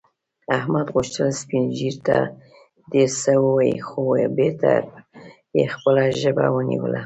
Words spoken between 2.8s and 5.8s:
ډېر څه ووايي، خو بېرته یې